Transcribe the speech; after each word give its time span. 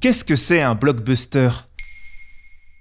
Qu'est-ce 0.00 0.24
que 0.24 0.36
c'est 0.36 0.62
un 0.62 0.76
blockbuster? 0.76 1.48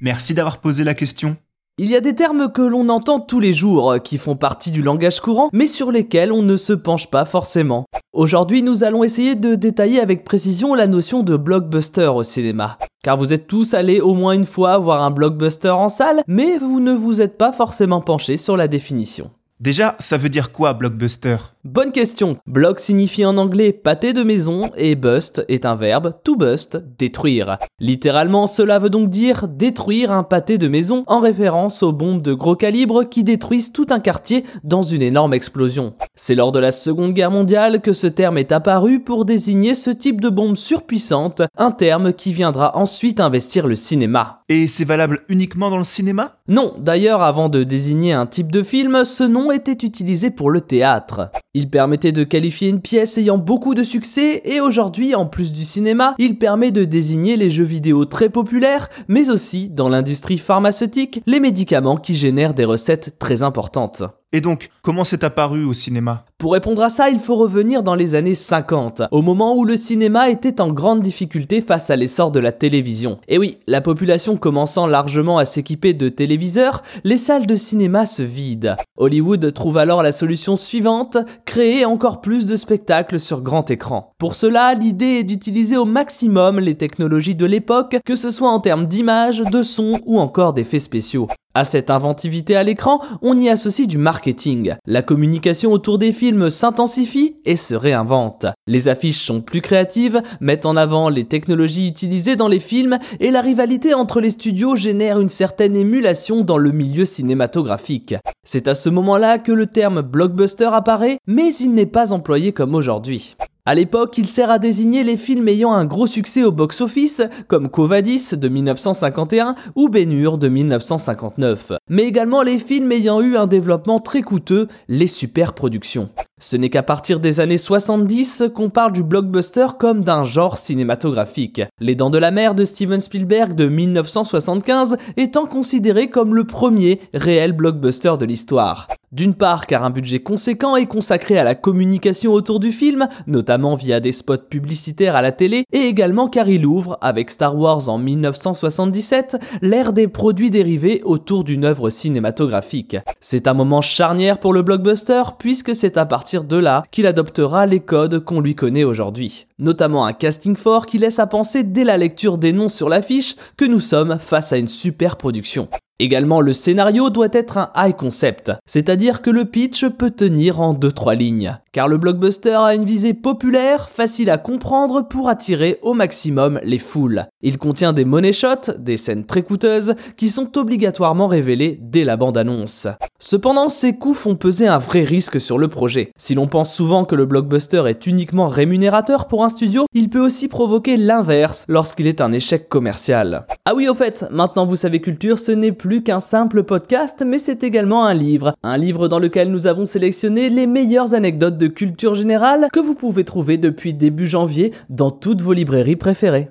Merci 0.01 0.35
d'avoir 0.35 0.61
posé 0.61 0.83
la 0.83 0.93
question. 0.93 1.35
Il 1.79 1.89
y 1.89 1.95
a 1.95 1.99
des 1.99 2.13
termes 2.13 2.51
que 2.51 2.61
l'on 2.61 2.89
entend 2.89 3.19
tous 3.19 3.39
les 3.39 3.53
jours, 3.53 3.93
euh, 3.93 3.97
qui 3.97 4.19
font 4.19 4.35
partie 4.35 4.69
du 4.69 4.83
langage 4.83 5.19
courant, 5.19 5.49
mais 5.51 5.65
sur 5.65 5.91
lesquels 5.91 6.31
on 6.31 6.43
ne 6.43 6.57
se 6.57 6.73
penche 6.73 7.09
pas 7.09 7.25
forcément. 7.25 7.85
Aujourd'hui, 8.13 8.61
nous 8.61 8.83
allons 8.83 9.03
essayer 9.03 9.33
de 9.33 9.55
détailler 9.55 9.99
avec 9.99 10.23
précision 10.23 10.75
la 10.75 10.85
notion 10.85 11.23
de 11.23 11.35
blockbuster 11.37 12.05
au 12.05 12.21
cinéma. 12.21 12.77
Car 13.03 13.17
vous 13.17 13.33
êtes 13.33 13.47
tous 13.47 13.73
allés 13.73 13.99
au 13.99 14.13
moins 14.13 14.33
une 14.33 14.45
fois 14.45 14.77
voir 14.77 15.01
un 15.01 15.09
blockbuster 15.09 15.69
en 15.69 15.89
salle, 15.89 16.21
mais 16.27 16.59
vous 16.59 16.79
ne 16.79 16.93
vous 16.93 17.19
êtes 17.19 17.39
pas 17.39 17.51
forcément 17.51 18.01
penché 18.01 18.37
sur 18.37 18.57
la 18.57 18.67
définition. 18.67 19.31
Déjà, 19.59 19.95
ça 19.97 20.19
veut 20.19 20.29
dire 20.29 20.51
quoi 20.51 20.75
blockbuster? 20.75 21.37
Bonne 21.69 21.91
question. 21.91 22.37
Block 22.47 22.79
signifie 22.79 23.25
en 23.25 23.35
anglais 23.35 23.73
pâté 23.73 24.13
de 24.13 24.23
maison 24.23 24.71
et 24.77 24.95
bust 24.95 25.43
est 25.49 25.65
un 25.65 25.75
verbe 25.75 26.13
to 26.23 26.37
bust, 26.37 26.81
détruire. 26.97 27.57
Littéralement, 27.81 28.47
cela 28.47 28.79
veut 28.79 28.89
donc 28.89 29.09
dire 29.09 29.49
détruire 29.49 30.13
un 30.13 30.23
pâté 30.23 30.57
de 30.57 30.69
maison 30.69 31.03
en 31.07 31.19
référence 31.19 31.83
aux 31.83 31.91
bombes 31.91 32.21
de 32.21 32.33
gros 32.33 32.55
calibre 32.55 33.03
qui 33.03 33.25
détruisent 33.25 33.73
tout 33.73 33.87
un 33.89 33.99
quartier 33.99 34.45
dans 34.63 34.81
une 34.81 35.01
énorme 35.01 35.33
explosion. 35.33 35.93
C'est 36.15 36.35
lors 36.35 36.53
de 36.53 36.59
la 36.59 36.71
Seconde 36.71 37.11
Guerre 37.11 37.31
mondiale 37.31 37.81
que 37.81 37.91
ce 37.91 38.07
terme 38.07 38.37
est 38.37 38.53
apparu 38.53 39.01
pour 39.01 39.25
désigner 39.25 39.75
ce 39.75 39.89
type 39.89 40.21
de 40.21 40.29
bombe 40.29 40.55
surpuissante, 40.55 41.41
un 41.57 41.71
terme 41.71 42.13
qui 42.13 42.31
viendra 42.31 42.77
ensuite 42.77 43.19
investir 43.19 43.67
le 43.67 43.75
cinéma. 43.75 44.43
Et 44.47 44.67
c'est 44.67 44.85
valable 44.85 45.25
uniquement 45.27 45.69
dans 45.69 45.79
le 45.79 45.83
cinéma? 45.83 46.37
Non, 46.47 46.75
d'ailleurs, 46.79 47.21
avant 47.21 47.49
de 47.49 47.65
désigner 47.65 48.13
un 48.13 48.25
type 48.25 48.53
de 48.53 48.63
film, 48.63 49.03
ce 49.03 49.25
nom 49.25 49.51
était 49.51 49.85
utilisé 49.85 50.31
pour 50.31 50.49
le 50.49 50.61
théâtre. 50.61 51.29
Il 51.57 51.71
permettait 51.71 52.11
de 52.11 52.23
qualifier 52.23 52.69
une 52.69 52.81
pièce 52.81 53.17
ayant 53.17 53.39
beaucoup 53.39 53.73
de 53.73 53.83
succès 53.83 54.43
et 54.45 54.61
aujourd'hui, 54.61 55.15
en 55.15 55.25
plus 55.25 55.51
du 55.51 55.65
cinéma, 55.65 56.13
il 56.19 56.37
permet 56.37 56.69
de 56.69 56.83
désigner 56.83 57.35
les 57.35 57.49
jeux 57.49 57.63
vidéo 57.63 58.05
très 58.05 58.29
populaires, 58.29 58.89
mais 59.07 59.31
aussi, 59.31 59.67
dans 59.67 59.89
l'industrie 59.89 60.37
pharmaceutique, 60.37 61.23
les 61.25 61.39
médicaments 61.39 61.97
qui 61.97 62.13
génèrent 62.13 62.53
des 62.53 62.63
recettes 62.63 63.17
très 63.17 63.41
importantes. 63.41 64.03
Et 64.33 64.39
donc, 64.39 64.69
comment 64.83 65.03
c'est 65.03 65.23
apparu 65.23 65.65
au 65.65 65.73
cinéma? 65.73 66.26
Pour 66.39 66.53
répondre 66.53 66.83
à 66.83 66.89
ça, 66.89 67.09
il 67.09 67.17
faut 67.17 67.35
revenir 67.35 67.81
dans 67.81 67.95
les 67.95 68.13
années 68.13 68.35
50, 68.35 69.01
au 69.09 69.23
moment 69.23 69.55
où 69.55 69.65
le 69.65 69.75
cinéma 69.75 70.29
était 70.29 70.61
en 70.61 70.71
grande 70.71 71.01
difficulté 71.01 71.61
face 71.61 71.89
à 71.89 71.95
l'essor 71.95 72.29
de 72.29 72.39
la 72.39 72.51
télévision. 72.51 73.17
Et 73.27 73.39
oui, 73.39 73.57
la 73.65 73.81
population 73.81 74.37
commençant 74.37 74.85
largement 74.85 75.39
à 75.39 75.45
s'équiper 75.45 75.95
de 75.95 76.09
téléviseurs, 76.09 76.83
les 77.03 77.17
salles 77.17 77.47
de 77.47 77.55
cinéma 77.55 78.05
se 78.05 78.21
vident. 78.21 78.75
Hollywood 78.97 79.51
trouve 79.51 79.79
alors 79.79 80.03
la 80.03 80.11
solution 80.11 80.57
suivante, 80.57 81.17
créer 81.45 81.85
encore 81.85 82.21
plus 82.21 82.45
de 82.45 82.55
spectacles 82.55 83.19
sur 83.19 83.41
grand 83.41 83.71
écran. 83.71 84.11
Pour 84.19 84.35
cela, 84.35 84.75
l'idée 84.75 85.21
est 85.21 85.23
d'utiliser 85.23 85.75
au 85.75 85.85
maximum 85.85 86.59
les 86.59 86.75
technologies 86.75 87.33
de 87.33 87.47
l'époque, 87.47 87.97
que 88.05 88.15
ce 88.15 88.29
soit 88.29 88.51
en 88.51 88.59
termes 88.59 88.85
d'image, 88.85 89.39
de 89.39 89.63
son 89.63 90.01
ou 90.05 90.19
encore 90.19 90.53
d'effets 90.53 90.77
spéciaux. 90.77 91.27
À 91.57 91.65
cette 91.65 91.89
inventivité 91.89 92.55
à 92.55 92.61
l'écran, 92.61 93.01
on 93.23 93.35
y 93.35 93.49
associe 93.49 93.87
du 93.87 93.97
marketing. 93.97 94.75
La 94.85 95.01
communication 95.01 95.71
autour 95.71 95.97
des 95.97 96.11
films 96.11 96.51
s'intensifie 96.51 97.37
et 97.45 97.55
se 97.55 97.73
réinvente. 97.73 98.45
Les 98.67 98.89
affiches 98.89 99.25
sont 99.25 99.41
plus 99.41 99.61
créatives, 99.61 100.21
mettent 100.39 100.67
en 100.67 100.75
avant 100.75 101.09
les 101.09 101.23
technologies 101.23 101.87
utilisées 101.87 102.35
dans 102.35 102.47
les 102.47 102.59
films 102.59 102.99
et 103.19 103.31
la 103.31 103.41
rivalité 103.41 103.95
entre 103.95 104.21
les 104.21 104.29
studios 104.29 104.75
génère 104.75 105.19
une 105.19 105.29
certaine 105.29 105.75
émulation 105.75 106.43
dans 106.43 106.59
le 106.59 106.71
milieu 106.71 107.05
cinématographique. 107.05 108.13
C'est 108.43 108.67
à 108.67 108.75
ce 108.75 108.89
moment-là 108.89 109.39
que 109.39 109.51
le 109.51 109.65
terme 109.65 110.03
blockbuster 110.03 110.69
apparaît, 110.71 111.17
mais 111.25 111.55
il 111.55 111.73
n'est 111.73 111.87
pas 111.87 112.13
employé 112.13 112.51
comme 112.51 112.75
aujourd'hui. 112.75 113.35
À 113.67 113.75
l'époque, 113.75 114.17
il 114.17 114.27
sert 114.27 114.49
à 114.49 114.59
désigner 114.59 115.03
les 115.03 115.17
films 115.17 115.49
ayant 115.49 115.73
un 115.73 115.83
gros 115.83 116.07
succès 116.07 116.41
au 116.41 116.53
box-office, 116.53 117.21
comme 117.49 117.67
Covadis 117.67 118.29
de 118.31 118.47
1951 118.47 119.55
ou 119.75 119.89
Ben-Hur 119.89 120.37
de 120.37 120.47
1959, 120.47 121.73
mais 121.89 122.03
également 122.03 122.43
les 122.43 122.59
films 122.59 122.93
ayant 122.93 123.19
eu 123.19 123.35
un 123.35 123.45
développement 123.45 123.99
très 123.99 124.21
coûteux, 124.21 124.69
les 124.87 125.05
superproductions. 125.05 126.07
Ce 126.39 126.55
n'est 126.55 126.69
qu'à 126.69 126.81
partir 126.81 127.19
des 127.19 127.41
années 127.41 127.57
70 127.57 128.45
qu'on 128.55 128.69
parle 128.69 128.93
du 128.93 129.03
blockbuster 129.03 129.67
comme 129.77 130.01
d'un 130.01 130.23
genre 130.23 130.57
cinématographique. 130.57 131.61
Les 131.81 131.95
Dents 131.95 132.09
de 132.09 132.19
la 132.19 132.31
Mer 132.31 132.55
de 132.55 132.63
Steven 132.63 133.01
Spielberg 133.01 133.53
de 133.53 133.67
1975 133.67 134.95
étant 135.17 135.45
considéré 135.45 136.09
comme 136.09 136.35
le 136.35 136.45
premier 136.45 137.01
réel 137.13 137.51
blockbuster 137.51 138.13
de 138.17 138.25
l'histoire. 138.25 138.87
D'une 139.13 139.35
part 139.35 139.67
car 139.67 139.85
un 139.85 139.89
budget 139.89 140.19
conséquent 140.19 140.75
est 140.75 140.85
consacré 140.85 141.37
à 141.37 141.45
la 141.45 141.55
communication 141.55 142.33
autour 142.33 142.59
du 142.59 142.73
film, 142.73 143.07
notamment 143.25 143.73
via 143.75 144.01
des 144.01 144.11
spots 144.11 144.49
publicitaires 144.49 145.15
à 145.15 145.21
la 145.21 145.31
télé, 145.31 145.63
et 145.71 145.83
également 145.83 146.27
car 146.27 146.49
il 146.49 146.65
ouvre, 146.65 146.97
avec 146.99 147.31
Star 147.31 147.57
Wars 147.57 147.87
en 147.87 147.99
1977, 147.99 149.37
l'ère 149.61 149.93
des 149.93 150.09
produits 150.09 150.51
dérivés 150.51 151.01
autour 151.05 151.45
d'une 151.45 151.63
œuvre 151.63 151.89
cinématographique. 151.89 152.97
C'est 153.21 153.47
un 153.47 153.53
moment 153.53 153.81
charnière 153.81 154.39
pour 154.39 154.51
le 154.51 154.61
blockbuster 154.61 155.23
puisque 155.39 155.73
c'est 155.73 155.97
à 155.97 156.05
partir 156.05 156.43
de 156.43 156.57
là 156.57 156.83
qu'il 156.91 157.07
adoptera 157.07 157.65
les 157.65 157.79
codes 157.79 158.19
qu'on 158.25 158.41
lui 158.41 158.55
connaît 158.55 158.83
aujourd'hui. 158.83 159.47
Notamment 159.57 160.05
un 160.05 160.13
casting 160.13 160.57
fort 160.57 160.85
qui 160.85 160.97
laisse 160.97 161.19
à 161.19 161.27
penser 161.27 161.63
dès 161.63 161.85
la 161.85 161.95
lecture 161.95 162.37
des 162.37 162.51
noms 162.51 162.67
sur 162.67 162.89
l'affiche 162.89 163.37
que 163.55 163.63
nous 163.63 163.79
sommes 163.79 164.19
face 164.19 164.51
à 164.51 164.57
une 164.57 164.67
super 164.67 165.15
production. 165.15 165.69
Également, 165.99 166.41
le 166.41 166.53
scénario 166.53 167.09
doit 167.09 167.29
être 167.31 167.57
un 167.57 167.71
high 167.75 167.95
concept, 167.95 168.51
c'est-à-dire 168.67 169.23
que 169.23 169.31
le 169.31 169.45
pitch 169.45 169.87
peut 169.89 170.11
tenir 170.11 170.61
en 170.61 170.75
2-3 170.75 171.17
lignes, 171.17 171.57
car 171.71 171.87
le 171.87 171.97
blockbuster 171.97 172.53
a 172.53 172.75
une 172.75 172.85
visée 172.85 173.15
populaire, 173.15 173.89
facile 173.89 174.29
à 174.29 174.37
comprendre 174.37 175.07
pour 175.07 175.27
attirer 175.27 175.79
au 175.81 175.95
maximum 175.95 176.59
les 176.61 176.77
foules. 176.77 177.25
Il 177.41 177.57
contient 177.57 177.93
des 177.93 178.05
money 178.05 178.31
shots, 178.31 178.73
des 178.77 178.97
scènes 178.97 179.25
très 179.25 179.41
coûteuses, 179.41 179.95
qui 180.17 180.29
sont 180.29 180.55
obligatoirement 180.55 181.25
révélées 181.25 181.79
dès 181.81 182.03
la 182.03 182.15
bande-annonce. 182.15 182.87
Cependant, 183.19 183.67
ces 183.67 183.95
coûts 183.95 184.13
font 184.13 184.35
peser 184.35 184.67
un 184.67 184.77
vrai 184.77 185.03
risque 185.03 185.39
sur 185.39 185.57
le 185.57 185.67
projet. 185.67 186.11
Si 186.17 186.35
l'on 186.35 186.45
pense 186.45 186.71
souvent 186.71 187.03
que 187.03 187.15
le 187.15 187.25
blockbuster 187.25 187.83
est 187.87 188.05
uniquement 188.05 188.47
rémunérateur 188.47 189.27
pour 189.27 189.43
un 189.43 189.49
studio, 189.49 189.87
il 189.93 190.11
peut 190.11 190.23
aussi 190.23 190.47
provoquer 190.47 190.97
l'inverse 190.97 191.65
lorsqu'il 191.67 192.05
est 192.05 192.21
un 192.21 192.31
échec 192.31 192.69
commercial. 192.69 193.47
Ah 193.65 193.73
oui, 193.73 193.87
au 193.87 193.95
fait, 193.95 194.25
maintenant 194.29 194.67
vous 194.67 194.75
savez 194.75 195.01
culture, 195.01 195.39
ce 195.39 195.51
n'est 195.51 195.71
plus 195.71 196.03
qu'un 196.03 196.19
simple 196.19 196.61
podcast, 196.61 197.23
mais 197.25 197.39
c'est 197.39 197.63
également 197.63 198.05
un 198.05 198.13
livre. 198.13 198.53
Un 198.61 198.77
livre 198.77 199.07
dans 199.07 199.19
lequel 199.19 199.49
nous 199.49 199.65
avons 199.65 199.87
sélectionné 199.87 200.51
les 200.51 200.67
meilleures 200.67 201.15
anecdotes 201.15 201.57
de 201.57 201.67
culture 201.67 202.13
générale 202.13 202.67
que 202.71 202.79
vous 202.79 202.93
pouvez 202.93 203.23
trouver 203.23 203.57
depuis 203.57 203.95
début 203.95 204.27
janvier 204.27 204.73
dans 204.89 205.09
toutes 205.09 205.41
vos 205.41 205.53
librairies 205.53 205.95
préférées. 205.95 206.49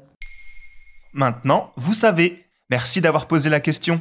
Maintenant, 1.14 1.70
vous 1.76 1.94
savez. 1.94 2.42
Merci 2.70 3.00
d'avoir 3.00 3.26
posé 3.26 3.50
la 3.50 3.60
question. 3.60 4.00